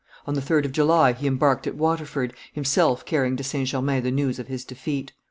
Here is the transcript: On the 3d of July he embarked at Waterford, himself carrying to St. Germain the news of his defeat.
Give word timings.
On 0.25 0.33
the 0.33 0.41
3d 0.41 0.65
of 0.65 0.71
July 0.71 1.13
he 1.13 1.27
embarked 1.27 1.67
at 1.67 1.75
Waterford, 1.75 2.33
himself 2.51 3.05
carrying 3.05 3.37
to 3.37 3.43
St. 3.43 3.67
Germain 3.67 4.01
the 4.01 4.09
news 4.09 4.39
of 4.39 4.47
his 4.47 4.65
defeat. 4.65 5.11